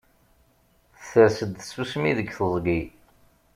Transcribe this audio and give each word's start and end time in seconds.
Ters-d 1.07 1.53
tsusmi 1.57 2.11
deg 2.17 2.29
teẓgi. 2.37 2.81